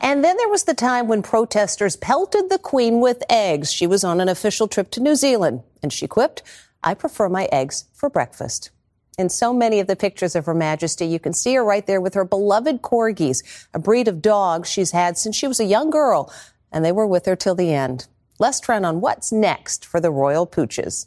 And 0.05 0.23
then 0.23 0.37
there 0.37 0.51
was 0.51 0.65
the 0.65 0.75
time 0.75 1.09
when 1.09 1.23
protesters 1.23 1.97
pelted 1.97 2.51
the 2.51 2.59
Queen 2.59 3.01
with 3.01 3.23
eggs. 3.31 3.73
She 3.73 3.87
was 3.87 4.05
on 4.05 4.21
an 4.21 4.29
official 4.29 4.69
trip 4.69 4.91
to 4.91 5.01
New 5.01 5.15
Zealand, 5.15 5.63
and 5.83 5.91
she 5.91 6.07
quipped, 6.07 6.43
I 6.83 6.93
prefer 6.93 7.31
my 7.31 7.49
eggs 7.51 7.87
for 7.95 8.11
breakfast. 8.11 8.71
In 9.17 9.31
so 9.31 9.55
many 9.55 9.81
of 9.81 9.87
the 9.87 9.97
pictures 9.97 10.37
of 10.37 10.45
Her 10.45 10.53
Majesty, 10.53 11.07
you 11.07 11.19
can 11.19 11.33
see 11.33 11.55
her 11.55 11.65
right 11.65 11.87
there 11.87 12.03
with 12.03 12.13
her 12.13 12.25
beloved 12.27 12.83
corgis, 12.83 13.43
a 13.73 13.79
breed 13.79 14.07
of 14.07 14.21
dogs 14.21 14.69
she's 14.69 14.91
had 14.91 15.17
since 15.17 15.37
she 15.37 15.49
was 15.49 15.59
a 15.59 15.65
young 15.65 15.89
girl, 15.89 16.31
and 16.71 16.85
they 16.85 16.93
were 16.93 17.07
with 17.07 17.25
her 17.25 17.35
till 17.35 17.55
the 17.55 17.73
end. 17.73 18.07
Let's 18.39 18.61
trend 18.61 18.85
on 18.85 19.01
what's 19.01 19.33
next 19.33 19.87
for 19.87 20.01
the 20.01 20.11
royal 20.11 20.47
pooches. 20.47 21.07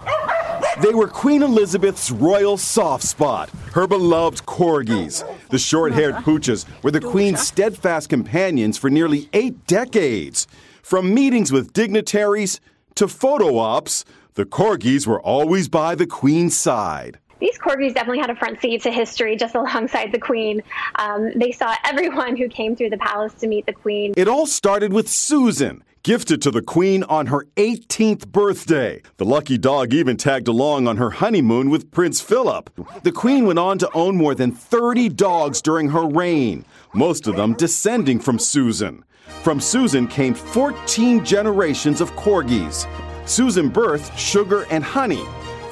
They 0.80 0.92
were 0.92 1.06
Queen 1.06 1.42
Elizabeth's 1.42 2.10
royal 2.10 2.56
soft 2.56 3.04
spot, 3.04 3.48
her 3.74 3.86
beloved 3.86 4.44
corgis. 4.44 5.24
The 5.50 5.58
short 5.58 5.92
haired 5.92 6.16
pooches 6.16 6.66
were 6.82 6.90
the 6.90 7.00
Queen's 7.00 7.46
steadfast 7.46 8.08
companions 8.08 8.76
for 8.76 8.90
nearly 8.90 9.28
eight 9.32 9.66
decades. 9.68 10.48
From 10.82 11.14
meetings 11.14 11.52
with 11.52 11.72
dignitaries 11.72 12.60
to 12.96 13.06
photo 13.06 13.58
ops, 13.58 14.04
the 14.34 14.44
corgis 14.44 15.06
were 15.06 15.20
always 15.22 15.68
by 15.68 15.94
the 15.94 16.06
Queen's 16.06 16.56
side. 16.56 17.18
These 17.38 17.58
corgis 17.58 17.94
definitely 17.94 18.18
had 18.18 18.30
a 18.30 18.36
front 18.36 18.60
seat 18.60 18.82
to 18.82 18.90
history 18.90 19.36
just 19.36 19.54
alongside 19.54 20.10
the 20.10 20.18
Queen. 20.18 20.60
Um, 20.96 21.30
they 21.36 21.52
saw 21.52 21.74
everyone 21.84 22.36
who 22.36 22.48
came 22.48 22.74
through 22.74 22.90
the 22.90 22.98
palace 22.98 23.34
to 23.34 23.46
meet 23.46 23.66
the 23.66 23.72
Queen. 23.72 24.12
It 24.16 24.26
all 24.26 24.46
started 24.46 24.92
with 24.92 25.08
Susan, 25.08 25.84
gifted 26.04 26.42
to 26.42 26.50
the 26.50 26.62
Queen 26.62 27.02
on 27.04 27.26
her 27.26 27.46
18th 27.56 28.28
birthday. 28.28 29.00
The 29.16 29.24
lucky 29.24 29.56
dog 29.56 29.94
even 29.94 30.18
tagged 30.18 30.48
along 30.48 30.86
on 30.86 30.98
her 30.98 31.10
honeymoon 31.10 31.70
with 31.70 31.90
Prince 31.90 32.20
Philip. 32.20 32.68
The 33.02 33.10
Queen 33.10 33.46
went 33.46 33.58
on 33.58 33.78
to 33.78 33.90
own 33.94 34.14
more 34.14 34.34
than 34.34 34.52
30 34.52 35.08
dogs 35.08 35.62
during 35.62 35.88
her 35.88 36.06
reign, 36.06 36.66
most 36.92 37.26
of 37.26 37.36
them 37.36 37.54
descending 37.54 38.20
from 38.20 38.38
Susan. 38.38 39.02
From 39.42 39.60
Susan 39.60 40.06
came 40.06 40.34
14 40.34 41.24
generations 41.24 42.02
of 42.02 42.12
corgis. 42.12 42.86
Susan 43.26 43.70
birthed 43.70 44.16
Sugar 44.16 44.66
and 44.70 44.84
Honey. 44.84 45.24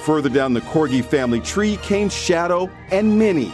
Further 0.05 0.31
down 0.31 0.55
the 0.55 0.62
corgi 0.62 1.05
family 1.05 1.41
tree 1.41 1.77
came 1.83 2.09
Shadow 2.09 2.71
and 2.91 3.19
Minnie. 3.19 3.53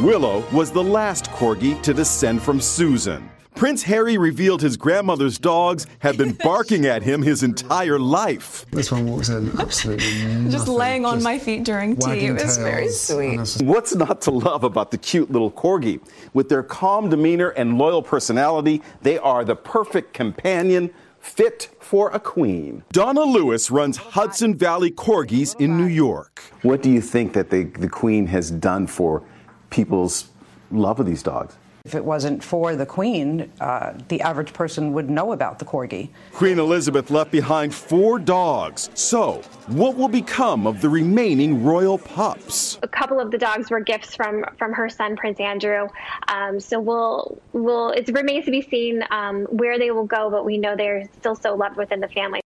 Willow 0.00 0.42
was 0.50 0.70
the 0.70 0.82
last 0.82 1.26
corgi 1.26 1.80
to 1.82 1.92
descend 1.92 2.42
from 2.42 2.58
Susan. 2.58 3.30
Prince 3.56 3.82
Harry 3.84 4.18
revealed 4.18 4.60
his 4.60 4.76
grandmother's 4.76 5.38
dogs 5.38 5.86
had 6.00 6.18
been 6.18 6.32
barking 6.44 6.84
at 6.84 7.02
him 7.02 7.22
his 7.22 7.42
entire 7.42 7.98
life. 7.98 8.66
This 8.70 8.92
one 8.92 9.06
walks 9.10 9.30
in 9.30 9.50
absolutely 9.58 10.50
Just 10.50 10.68
laying 10.68 11.06
on 11.06 11.14
just 11.14 11.24
my 11.24 11.38
feet 11.38 11.64
during 11.64 11.96
tea. 11.96 12.06
wagging 12.06 12.36
It 12.36 12.42
was 12.44 12.58
very 12.58 12.88
sweet. 12.90 13.30
and 13.38 13.40
it's- 13.40 13.62
What's 13.62 13.94
not 13.94 14.20
to 14.22 14.30
love 14.30 14.62
about 14.62 14.90
the 14.90 14.98
cute 14.98 15.30
little 15.30 15.50
corgi? 15.50 16.00
With 16.34 16.50
their 16.50 16.62
calm 16.62 17.08
demeanor 17.08 17.48
and 17.50 17.78
loyal 17.78 18.02
personality, 18.02 18.82
they 19.00 19.16
are 19.18 19.42
the 19.42 19.56
perfect 19.56 20.12
companion 20.12 20.90
fit 21.18 21.70
for 21.80 22.10
a 22.10 22.20
queen. 22.20 22.84
Donna 22.92 23.22
Lewis 23.22 23.70
runs 23.70 23.96
Hudson 23.96 24.54
Valley 24.54 24.90
Corgis 24.90 25.58
in 25.58 25.78
New 25.78 25.86
York. 25.86 26.40
What 26.60 26.82
do 26.82 26.90
you 26.90 27.00
think 27.00 27.32
that 27.32 27.48
the, 27.48 27.64
the 27.64 27.88
queen 27.88 28.26
has 28.26 28.50
done 28.50 28.86
for 28.86 29.22
people's 29.70 30.28
love 30.70 31.00
of 31.00 31.06
these 31.06 31.22
dogs? 31.22 31.56
If 31.86 31.94
it 31.94 32.04
wasn't 32.04 32.42
for 32.42 32.74
the 32.74 32.84
Queen, 32.84 33.48
uh, 33.60 33.92
the 34.08 34.20
average 34.20 34.52
person 34.52 34.92
would 34.92 35.08
know 35.08 35.30
about 35.30 35.60
the 35.60 35.64
corgi. 35.64 36.08
Queen 36.32 36.58
Elizabeth 36.58 37.12
left 37.12 37.30
behind 37.30 37.72
four 37.72 38.18
dogs. 38.18 38.90
So, 38.94 39.40
what 39.68 39.94
will 39.96 40.08
become 40.08 40.66
of 40.66 40.80
the 40.80 40.88
remaining 40.88 41.62
royal 41.62 41.98
pups? 41.98 42.80
A 42.82 42.88
couple 42.88 43.20
of 43.20 43.30
the 43.30 43.38
dogs 43.38 43.70
were 43.70 43.78
gifts 43.78 44.16
from 44.16 44.44
from 44.58 44.72
her 44.72 44.88
son 44.88 45.14
Prince 45.14 45.38
Andrew. 45.38 45.86
Um, 46.26 46.58
so 46.58 46.80
we'll 46.80 47.40
we'll 47.52 47.90
it 47.90 48.08
remains 48.12 48.46
to 48.46 48.50
be 48.50 48.62
seen 48.62 49.04
um, 49.12 49.44
where 49.44 49.78
they 49.78 49.92
will 49.92 50.06
go, 50.06 50.28
but 50.28 50.44
we 50.44 50.58
know 50.58 50.74
they're 50.74 51.08
still 51.20 51.36
so 51.36 51.54
loved 51.54 51.76
within 51.76 52.00
the 52.00 52.08
family. 52.08 52.40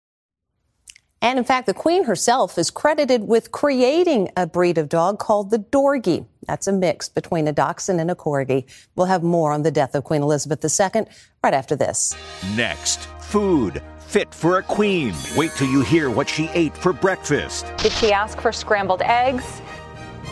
And 1.21 1.37
in 1.37 1.43
fact, 1.43 1.67
the 1.67 1.73
Queen 1.73 2.05
herself 2.05 2.57
is 2.57 2.71
credited 2.71 3.27
with 3.27 3.51
creating 3.51 4.29
a 4.37 4.47
breed 4.47 4.77
of 4.77 4.87
dog 4.87 5.19
called 5.19 5.51
the 5.51 5.59
Dorgie. 5.59 6.25
That's 6.47 6.67
a 6.67 6.71
mix 6.71 7.09
between 7.09 7.47
a 7.47 7.51
dachshund 7.51 7.99
and 7.99 8.09
a 8.09 8.15
corgi. 8.15 8.65
We'll 8.95 9.07
have 9.07 9.21
more 9.21 9.51
on 9.51 9.63
the 9.63 9.71
death 9.71 9.95
of 9.95 10.03
Queen 10.03 10.21
Elizabeth 10.21 10.63
II 10.63 11.05
right 11.43 11.53
after 11.53 11.75
this. 11.75 12.15
Next, 12.55 13.05
food 13.19 13.81
fit 13.99 14.33
for 14.33 14.57
a 14.57 14.63
queen. 14.63 15.13
Wait 15.35 15.51
till 15.55 15.67
you 15.67 15.81
hear 15.81 16.09
what 16.09 16.27
she 16.27 16.49
ate 16.53 16.75
for 16.75 16.91
breakfast. 16.93 17.71
Did 17.77 17.91
she 17.91 18.11
ask 18.11 18.41
for 18.41 18.51
scrambled 18.51 19.03
eggs? 19.03 19.61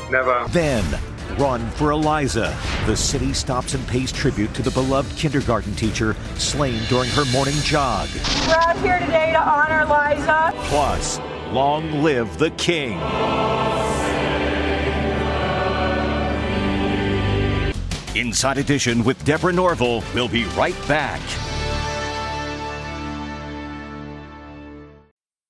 Never. 0.10 0.46
Then, 0.50 0.84
Run 1.38 1.69
for 1.72 1.91
Eliza. 1.91 2.57
The 2.86 2.96
city 2.96 3.34
stops 3.34 3.74
and 3.74 3.88
pays 3.88 4.12
tribute 4.12 4.53
to 4.55 4.62
the 4.62 4.72
beloved 4.72 5.15
kindergarten 5.17 5.75
teacher 5.75 6.15
slain 6.36 6.81
during 6.89 7.10
her 7.12 7.25
morning 7.25 7.55
jog. 7.63 8.10
We're 8.48 8.55
out 8.55 8.77
here 8.79 9.00
today 9.00 9.31
to 9.34 9.39
honor 9.39 9.81
Eliza. 9.81 10.51
Plus, 10.67 11.19
long 11.51 12.01
live 12.03 12.38
the 12.38 12.51
king. 12.51 13.00
Inside 18.15 18.57
Edition 18.57 19.03
with 19.03 19.24
Deborah 19.25 19.53
Norville. 19.53 20.03
We'll 20.15 20.27
be 20.27 20.46
right 20.46 20.75
back. 20.88 21.22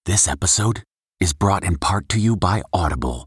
This 0.05 0.27
episode 0.27 0.83
is 1.19 1.33
brought 1.33 1.63
in 1.63 1.77
part 1.77 2.07
to 2.09 2.19
you 2.19 2.35
by 2.35 2.61
Audible, 2.71 3.26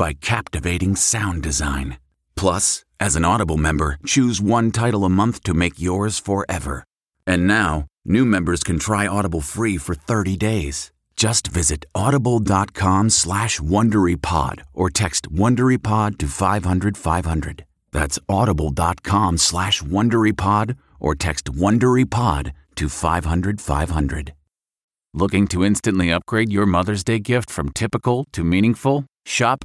by 0.00 0.14
captivating 0.14 0.96
sound 0.96 1.42
design. 1.42 1.98
Plus, 2.34 2.86
as 2.98 3.16
an 3.16 3.24
Audible 3.32 3.58
member, 3.58 3.98
choose 4.06 4.40
one 4.40 4.70
title 4.70 5.04
a 5.04 5.10
month 5.10 5.42
to 5.42 5.52
make 5.52 5.78
yours 5.78 6.18
forever. 6.18 6.84
And 7.26 7.46
now, 7.46 7.84
new 8.02 8.24
members 8.24 8.62
can 8.62 8.78
try 8.78 9.06
Audible 9.06 9.42
free 9.42 9.76
for 9.76 9.94
30 9.94 10.38
days. 10.38 10.90
Just 11.16 11.48
visit 11.48 11.84
audible.com 11.94 13.10
slash 13.10 13.60
WonderyPod 13.60 14.62
or 14.72 14.88
text 14.88 15.30
WonderyPod 15.30 16.16
to 16.16 16.28
500 16.28 16.96
500. 16.96 17.66
That's 17.92 18.18
audible.com 18.26 19.36
slash 19.36 19.82
WonderyPod 19.82 20.76
or 20.98 21.14
text 21.14 21.52
WonderyPod 21.52 22.52
to 22.76 22.88
500 22.88 23.60
500. 23.60 24.32
Looking 25.12 25.46
to 25.48 25.62
instantly 25.62 26.10
upgrade 26.10 26.50
your 26.50 26.64
Mother's 26.64 27.04
Day 27.04 27.18
gift 27.18 27.50
from 27.50 27.68
typical 27.68 28.24
to 28.32 28.42
meaningful? 28.42 29.04
Shop 29.26 29.64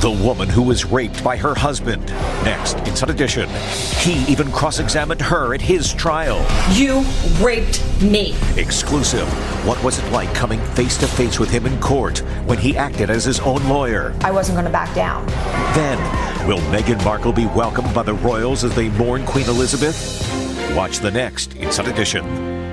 The 0.00 0.10
woman 0.12 0.48
who 0.48 0.62
was 0.62 0.84
raped 0.84 1.24
by 1.24 1.36
her 1.36 1.56
husband. 1.56 2.06
Next, 2.44 2.78
Inside 2.86 3.10
Edition. 3.10 3.48
He 3.98 4.24
even 4.30 4.52
cross 4.52 4.78
examined 4.78 5.20
her 5.20 5.54
at 5.54 5.60
his 5.60 5.92
trial. 5.92 6.46
You 6.72 7.04
raped 7.40 7.82
me. 8.00 8.36
Exclusive. 8.56 9.26
What 9.66 9.82
was 9.82 9.98
it 9.98 10.08
like 10.12 10.32
coming 10.34 10.60
face 10.74 10.96
to 10.98 11.08
face 11.08 11.40
with 11.40 11.50
him 11.50 11.66
in 11.66 11.80
court 11.80 12.18
when 12.46 12.58
he 12.58 12.76
acted 12.76 13.10
as 13.10 13.24
his 13.24 13.40
own 13.40 13.68
lawyer? 13.68 14.14
I 14.20 14.30
wasn't 14.30 14.54
going 14.54 14.66
to 14.66 14.70
back 14.70 14.94
down. 14.94 15.26
Then, 15.74 15.98
will 16.46 16.60
Meghan 16.70 17.04
Markle 17.04 17.32
be 17.32 17.46
welcomed 17.46 17.92
by 17.92 18.04
the 18.04 18.14
royals 18.14 18.62
as 18.62 18.72
they 18.76 18.90
mourn 18.90 19.26
Queen 19.26 19.48
Elizabeth? 19.48 20.24
Watch 20.76 21.00
the 21.00 21.10
next 21.10 21.56
Inside 21.56 21.88
Edition. 21.88 22.67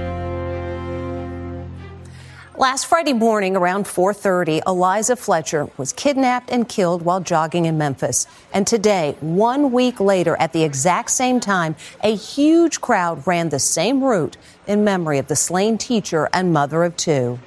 Last 2.58 2.86
Friday 2.86 3.12
morning 3.12 3.58
around 3.58 3.86
4:30, 3.86 4.62
Eliza 4.66 5.18
Fletcher 5.18 5.68
was 5.76 5.92
kidnapped 5.92 6.50
and 6.50 6.70
killed 6.70 7.02
while 7.02 7.20
jogging 7.20 7.66
in 7.66 7.78
Memphis. 7.78 8.28
And 8.54 8.66
today, 8.66 9.18
1 9.20 9.74
week 9.74 10.00
later 10.00 10.38
at 10.40 10.54
the 10.54 10.64
exact 10.64 11.12
same 11.12 11.42
time, 11.42 11.76
a 12.02 12.16
huge 12.16 12.80
crowd 12.80 13.28
ran 13.28 13.50
the 13.50 13.60
same 13.60 14.02
route 14.02 14.38
in 14.68 14.86
memory 14.86 15.20
of 15.20 15.28
the 15.28 15.36
slain 15.36 15.78
teacher 15.78 16.30
and 16.32 16.54
mother 16.54 16.86
of 16.86 16.96
two. 16.96 17.40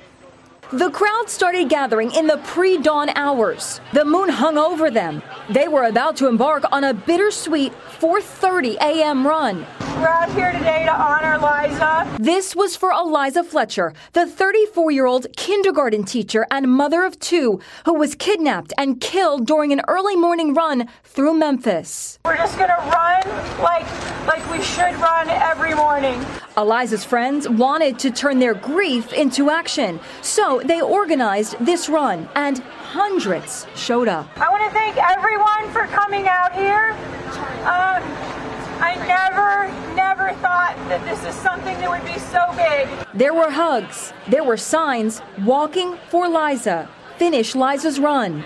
The 0.72 0.90
crowd 0.90 1.30
started 1.30 1.70
gathering 1.70 2.12
in 2.12 2.26
the 2.26 2.36
pre 2.36 2.76
dawn 2.76 3.08
hours. 3.14 3.80
The 3.94 4.04
moon 4.04 4.28
hung 4.28 4.58
over 4.58 4.90
them. 4.90 5.22
They 5.48 5.66
were 5.66 5.84
about 5.84 6.14
to 6.18 6.28
embark 6.28 6.64
on 6.70 6.84
a 6.84 6.92
bittersweet 6.92 7.72
4:30 7.98 8.76
a.m. 8.76 9.26
run. 9.26 9.66
We're 9.96 10.08
out 10.08 10.30
here 10.32 10.52
today 10.52 10.84
to 10.84 10.92
honor 10.92 11.34
Eliza. 11.36 12.06
This 12.20 12.54
was 12.54 12.76
for 12.76 12.92
Eliza 12.92 13.42
Fletcher, 13.42 13.94
the 14.12 14.26
34 14.26 14.90
year 14.92 15.06
old 15.06 15.26
kindergarten 15.36 16.04
teacher 16.04 16.46
and 16.50 16.70
mother 16.70 17.02
of 17.02 17.18
two 17.18 17.60
who 17.86 17.94
was 17.94 18.14
kidnapped 18.14 18.74
and 18.76 19.00
killed 19.00 19.46
during 19.46 19.72
an 19.72 19.80
early 19.88 20.16
morning 20.16 20.52
run 20.52 20.86
through 21.02 21.32
Memphis. 21.34 22.18
We're 22.26 22.36
just 22.36 22.58
gonna 22.58 22.76
run 22.76 23.22
like 23.60 23.86
like 24.26 24.50
we 24.52 24.62
should 24.62 24.94
run 25.00 25.30
every 25.30 25.74
morning. 25.74 26.24
Eliza's 26.56 27.04
friends 27.04 27.48
wanted 27.48 27.98
to 28.00 28.10
turn 28.10 28.38
their 28.40 28.54
grief 28.54 29.12
into 29.12 29.48
action, 29.48 30.00
so 30.22 30.57
they 30.64 30.80
organized 30.80 31.56
this 31.60 31.88
run, 31.88 32.28
and 32.34 32.58
hundreds 32.58 33.66
showed 33.74 34.08
up. 34.08 34.28
I 34.36 34.48
want 34.50 34.64
to 34.64 34.70
thank 34.70 34.96
everyone 34.96 35.70
for 35.72 35.86
coming 35.94 36.28
out 36.28 36.52
here. 36.52 36.96
Uh, 37.64 38.00
I 38.80 38.94
never, 39.06 39.66
never 39.94 40.32
thought 40.40 40.76
that 40.88 41.04
this 41.04 41.24
is 41.24 41.34
something 41.40 41.76
that 41.78 41.90
would 41.90 42.04
be 42.04 42.18
so 42.18 42.46
big. 42.56 42.88
There 43.14 43.34
were 43.34 43.50
hugs, 43.50 44.12
there 44.28 44.44
were 44.44 44.56
signs 44.56 45.20
walking 45.44 45.96
for 46.08 46.28
Liza. 46.28 46.88
Finish 47.16 47.54
Liza's 47.54 47.98
run. 47.98 48.44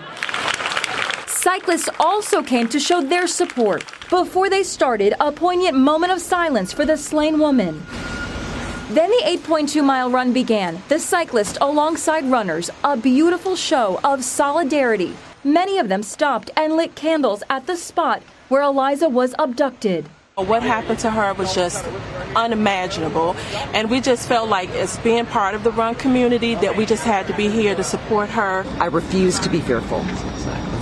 Cyclists 1.27 1.89
also 2.01 2.43
came 2.43 2.69
to 2.69 2.81
show 2.81 3.03
their 3.03 3.27
support. 3.27 3.85
Before 4.09 4.49
they 4.49 4.63
started, 4.63 5.15
a 5.21 5.33
poignant 5.33 5.77
moment 5.77 6.13
of 6.13 6.21
silence 6.21 6.73
for 6.73 6.85
the 6.85 6.97
slain 6.97 7.39
woman. 7.39 7.83
Then 8.93 9.09
the 9.09 9.23
8.2 9.25 9.83
mile 9.83 10.11
run 10.11 10.35
began. 10.35 10.83
The 10.91 10.99
cyclist 10.99 11.57
alongside 11.63 12.27
runners, 12.27 12.69
a 12.85 12.95
beautiful 12.95 13.57
show 13.57 13.99
of 14.05 14.23
solidarity. 14.23 15.17
Many 15.45 15.79
of 15.79 15.89
them 15.89 16.03
stopped 16.03 16.51
and 16.59 16.75
lit 16.75 16.95
candles 16.95 17.43
at 17.49 17.67
the 17.67 17.75
spot 17.75 18.23
where 18.51 18.61
Eliza 18.61 19.09
was 19.09 19.35
abducted. 19.39 20.11
What 20.35 20.63
happened 20.63 20.99
to 20.99 21.11
her 21.11 21.33
was 21.33 21.55
just 21.55 21.87
unimaginable, 22.37 23.35
and 23.73 23.89
we 23.89 24.03
just 24.03 24.29
felt 24.29 24.51
like, 24.51 24.69
as 24.73 24.99
being 24.99 25.25
part 25.25 25.55
of 25.55 25.65
the 25.65 25.71
run 25.71 25.95
community, 25.95 26.55
that 26.57 26.77
we 26.77 26.85
just 26.85 27.05
had 27.05 27.27
to 27.29 27.35
be 27.35 27.49
here 27.49 27.75
to 27.75 27.83
support 27.83 28.29
her. 28.29 28.63
I 28.79 28.89
refuse 28.89 29.39
to 29.39 29.49
be 29.49 29.61
fearful. 29.61 30.03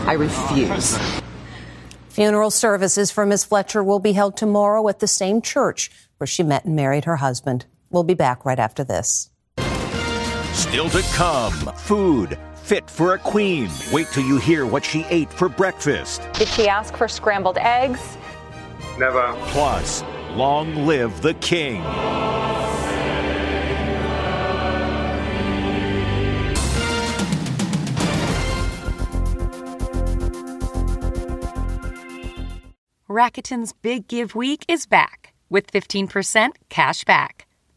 I 0.08 0.14
refuse. 0.14 0.98
Funeral 2.08 2.50
services 2.50 3.12
for 3.12 3.24
Ms. 3.24 3.44
Fletcher 3.44 3.84
will 3.84 4.00
be 4.00 4.14
held 4.14 4.36
tomorrow 4.36 4.88
at 4.88 4.98
the 4.98 5.06
same 5.06 5.40
church 5.40 5.92
where 6.18 6.26
she 6.26 6.42
met 6.42 6.64
and 6.64 6.74
married 6.74 7.04
her 7.04 7.16
husband. 7.16 7.66
We'll 7.90 8.04
be 8.04 8.14
back 8.14 8.44
right 8.44 8.58
after 8.58 8.84
this. 8.84 9.30
Still 10.52 10.88
to 10.90 11.02
come, 11.14 11.52
food 11.76 12.38
fit 12.70 12.88
for 12.88 13.14
a 13.14 13.18
queen. 13.18 13.68
Wait 13.92 14.06
till 14.12 14.24
you 14.24 14.38
hear 14.38 14.64
what 14.64 14.84
she 14.84 15.04
ate 15.10 15.32
for 15.32 15.48
breakfast. 15.48 16.22
Did 16.34 16.46
she 16.46 16.68
ask 16.68 16.96
for 16.96 17.08
scrambled 17.08 17.58
eggs? 17.58 18.16
Never. 18.96 19.34
Plus, 19.46 20.04
long 20.36 20.86
live 20.86 21.20
the 21.20 21.34
king. 21.34 21.82
Rakuten's 33.08 33.72
Big 33.72 34.06
Give 34.06 34.36
Week 34.36 34.64
is 34.68 34.86
back 34.86 35.34
with 35.48 35.72
15% 35.72 36.52
cash 36.68 37.02
back. 37.02 37.48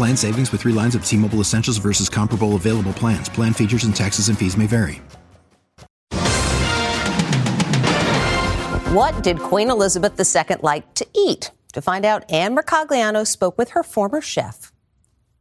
Plan 0.00 0.16
savings 0.16 0.50
with 0.50 0.62
3 0.62 0.72
lines 0.72 0.94
of 0.94 1.04
T-Mobile 1.04 1.40
Essentials 1.40 1.76
versus 1.76 2.08
comparable 2.08 2.56
available 2.56 2.94
plans. 2.94 3.28
Plan 3.28 3.52
features 3.52 3.84
and 3.84 3.94
taxes 3.94 4.30
and 4.30 4.38
fees 4.38 4.56
may 4.56 4.66
vary. 4.66 5.02
What 8.94 9.22
did 9.22 9.38
Queen 9.40 9.68
Elizabeth 9.68 10.18
II 10.18 10.56
like 10.62 10.94
to 10.94 11.06
eat? 11.14 11.50
To 11.74 11.82
find 11.82 12.06
out, 12.06 12.24
Anne 12.30 12.56
Mercogliano 12.56 13.26
spoke 13.26 13.58
with 13.58 13.72
her 13.72 13.82
former 13.82 14.22
chef. 14.22 14.72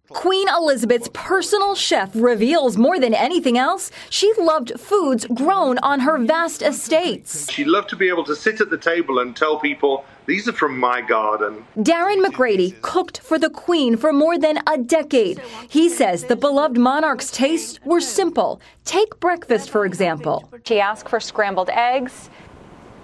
Queen 0.10 0.48
Elizabeth's 0.50 1.10
personal 1.14 1.76
chef 1.76 2.10
reveals 2.16 2.78
more 2.78 3.00
than 3.00 3.14
anything 3.14 3.58
else, 3.58 3.92
she 4.10 4.34
loved 4.40 4.80
foods 4.80 5.26
grown 5.28 5.78
on 5.80 6.00
her 6.00 6.18
vast 6.18 6.62
estates. 6.64 7.52
She 7.52 7.64
loved 7.64 7.90
to 7.90 7.96
be 7.96 8.10
able 8.10 8.24
to 8.26 8.36
sit 8.36 8.60
at 8.60 8.70
the 8.70 8.78
table 8.78 9.20
and 9.20 9.36
tell 9.36 9.60
people, 9.60 10.06
these 10.26 10.48
are 10.48 10.54
from 10.54 10.80
my 10.80 11.02
garden. 11.02 11.64
Darren 11.78 12.24
McGrady 12.26 12.80
cooked 12.82 13.20
for 13.20 13.38
the 13.38 13.50
Queen 13.50 13.98
for 13.98 14.12
more 14.12 14.38
than 14.38 14.60
a 14.68 14.78
decade. 14.78 15.40
He 15.70 15.90
says 15.90 16.26
the 16.26 16.36
beloved 16.36 16.78
monarch's 16.78 17.32
tastes 17.32 17.80
were 17.86 18.02
simple. 18.02 18.62
Take 18.86 19.20
breakfast, 19.20 19.70
for 19.70 19.86
example. 19.86 20.52
She 20.66 20.80
asked 20.80 21.10
for 21.10 21.20
scrambled 21.20 21.70
eggs, 21.70 22.30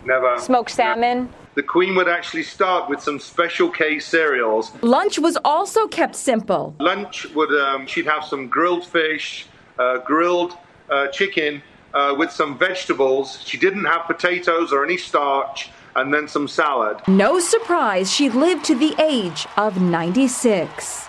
Never. 0.05 0.37
smoked 0.39 0.71
salmon. 0.71 1.29
The 1.55 1.63
Queen 1.63 1.95
would 1.95 2.09
actually 2.09 2.43
start 2.43 2.89
with 2.89 3.01
some 3.01 3.17
special 3.17 3.69
K 3.69 3.97
cereals. 3.99 4.73
Lunch 4.81 5.17
was 5.17 5.37
also 5.45 5.87
kept 5.87 6.15
simple. 6.15 6.75
Lunch 6.81 7.25
would, 7.33 7.49
um, 7.61 7.87
she'd 7.87 8.07
have 8.07 8.25
some 8.25 8.49
grilled 8.49 8.85
fish, 8.85 9.47
uh, 9.79 9.99
grilled 9.99 10.57
uh, 10.89 11.07
chicken 11.07 11.63
uh, 11.93 12.13
with 12.17 12.29
some 12.29 12.57
vegetables. 12.57 13.41
She 13.45 13.57
didn't 13.57 13.85
have 13.85 14.05
potatoes 14.05 14.73
or 14.73 14.83
any 14.83 14.97
starch, 14.97 15.69
and 15.95 16.13
then 16.13 16.27
some 16.27 16.49
salad. 16.49 16.97
No 17.07 17.39
surprise 17.39 18.11
she 18.11 18.29
lived 18.29 18.65
to 18.65 18.75
the 18.75 18.93
age 19.01 19.47
of 19.55 19.79
96. 19.79 21.07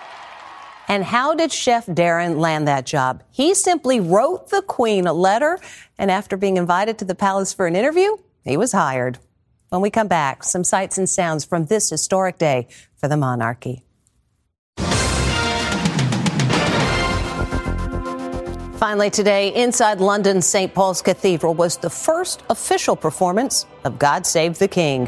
And 0.89 1.03
how 1.03 1.35
did 1.35 1.51
Chef 1.51 1.87
Darren 1.87 2.39
land 2.39 2.69
that 2.69 2.87
job? 2.87 3.25
He 3.33 3.53
simply 3.55 3.99
wrote 3.99 4.51
the 4.51 4.63
Queen 4.63 5.09
a 5.09 5.13
letter, 5.13 5.59
and 5.99 6.09
after 6.09 6.37
being 6.37 6.57
invited 6.57 6.99
to 6.99 7.05
the 7.05 7.17
palace 7.17 7.53
for 7.53 7.67
an 7.67 7.75
interview, 7.75 8.17
he 8.45 8.57
was 8.57 8.71
hired. 8.71 9.19
When 9.69 9.81
we 9.81 9.91
come 9.91 10.07
back, 10.07 10.45
some 10.45 10.63
sights 10.63 10.97
and 10.97 11.09
sounds 11.09 11.45
from 11.45 11.67
this 11.67 11.91
historic 11.91 12.39
day 12.39 12.69
for 12.97 13.09
the 13.09 13.17
monarchy. 13.17 13.83
Finally, 18.79 19.11
today, 19.11 19.53
inside 19.55 20.01
London's 20.01 20.47
St. 20.47 20.73
Paul's 20.73 21.03
Cathedral 21.03 21.55
was 21.55 21.79
the 21.79 21.91
first 21.91 22.43
official 22.51 22.95
performance 22.95 23.67
of 23.85 23.99
God 23.99 24.27
Save 24.27 24.59
the 24.59 24.69
King. 24.69 25.07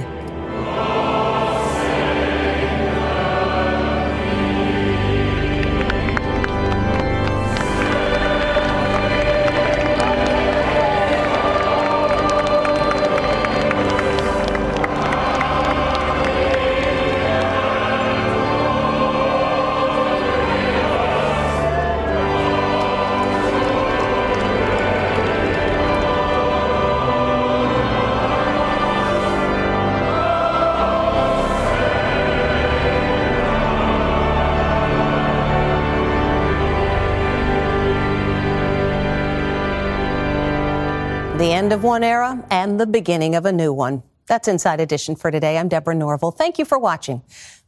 The 41.49 41.55
end 41.55 41.73
of 41.73 41.83
one 41.83 42.05
era 42.05 42.45
and 42.51 42.79
the 42.79 42.87
beginning 42.87 43.35
of 43.35 43.47
a 43.47 43.53
new 43.53 43.73
one. 43.73 44.03
That's 44.27 44.49
Inside 44.49 44.81
Edition 44.81 45.17
for 45.17 45.31
today. 45.31 45.57
I'm 45.57 45.69
Deborah 45.69 45.95
Norville. 45.95 46.31
Thank 46.31 46.59
you 46.59 46.67
for 46.67 46.79
watching. 46.79 47.23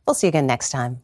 We'll 0.06 0.12
see 0.12 0.26
you 0.26 0.28
again 0.28 0.46
next 0.46 0.68
time. 0.68 0.98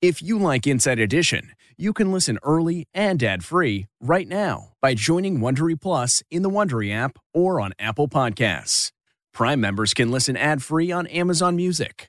If 0.00 0.20
you 0.20 0.36
like 0.36 0.66
Inside 0.66 0.98
Edition, 0.98 1.52
you 1.76 1.92
can 1.92 2.10
listen 2.10 2.40
early 2.42 2.88
and 2.92 3.22
ad-free 3.22 3.86
right 4.00 4.26
now 4.26 4.70
by 4.80 4.94
joining 4.94 5.38
Wondery 5.38 5.80
Plus 5.80 6.24
in 6.28 6.42
the 6.42 6.50
Wondery 6.50 6.92
app 6.92 7.20
or 7.32 7.60
on 7.60 7.72
Apple 7.78 8.08
Podcasts. 8.08 8.90
Prime 9.32 9.60
members 9.60 9.94
can 9.94 10.10
listen 10.10 10.36
ad-free 10.36 10.90
on 10.90 11.06
Amazon 11.06 11.54
Music. 11.54 12.08